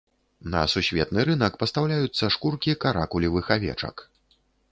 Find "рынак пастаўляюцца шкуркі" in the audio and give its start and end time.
1.29-2.71